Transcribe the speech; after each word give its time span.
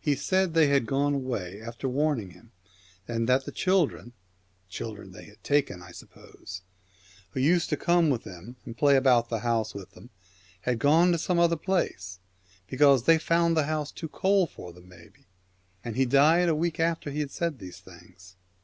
He 0.00 0.16
said 0.16 0.54
they 0.54 0.66
had 0.66 0.86
gone 0.86 1.14
away 1.14 1.60
after 1.62 1.88
warning 1.88 2.30
him, 2.30 2.50
and 3.06 3.28
that 3.28 3.44
the 3.44 3.52
children 3.52 4.12
(children 4.68 5.12
they 5.12 5.26
had' 5.26 5.40
taken,' 5.54 5.82
I 5.82 5.92
suppose) 5.92 6.62
who 7.30 7.38
used 7.38 7.68
to 7.68 7.76
come 7.76 8.10
with 8.10 8.24
them, 8.24 8.56
and 8.66 8.76
play 8.76 8.96
about 8.96 9.28
the 9.28 9.38
house 9.38 9.74
with 9.76 9.92
them, 9.92 10.10
had 10.62 10.80
'gone 10.80 11.12
to 11.12 11.16
some 11.18 11.38
other 11.38 11.54
place,' 11.54 12.18
because 12.66 13.04
'they 13.04 13.18
found 13.20 13.56
the 13.56 13.66
house 13.66 13.92
too 13.92 14.08
cold 14.08 14.50
for 14.50 14.72
them, 14.72 14.88
maybe'; 14.88 15.26
and 15.84 15.94
he 15.94 16.04
died 16.06 16.48
a 16.48 16.56
week 16.56 16.80
after 16.80 17.12
he 17.12 17.20
had 17.20 17.30
said 17.30 17.60
these 17.60 17.78
things. 17.78 18.34